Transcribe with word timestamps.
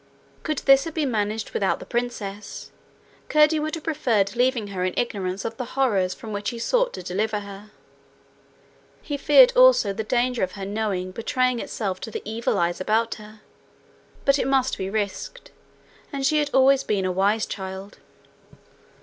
Could 0.41 0.57
this 0.65 0.85
have 0.85 0.95
been 0.95 1.11
managed 1.11 1.51
without 1.51 1.77
the 1.77 1.85
princess, 1.85 2.71
Curdie 3.29 3.59
would 3.59 3.75
have 3.75 3.83
preferred 3.83 4.35
leaving 4.35 4.69
her 4.69 4.83
in 4.83 4.95
ignorance 4.97 5.45
of 5.45 5.57
the 5.57 5.65
horrors 5.77 6.15
from 6.15 6.33
which 6.33 6.49
he 6.49 6.57
sought 6.57 6.91
to 6.93 7.03
deliver 7.03 7.41
her. 7.41 7.69
He 9.03 9.15
feared 9.15 9.53
also 9.55 9.93
the 9.93 10.03
danger 10.03 10.41
of 10.41 10.53
her 10.53 10.65
knowledge 10.65 11.13
betraying 11.13 11.59
itself 11.59 11.99
to 11.99 12.09
the 12.09 12.23
evil 12.25 12.57
eyes 12.57 12.81
about 12.81 13.13
her; 13.21 13.41
but 14.25 14.39
it 14.39 14.47
must 14.47 14.75
be 14.75 14.89
risked 14.89 15.51
and 16.11 16.25
she 16.25 16.39
had 16.39 16.49
always 16.51 16.83
been 16.83 17.05
a 17.05 17.11
wise 17.11 17.45
child. 17.45 17.99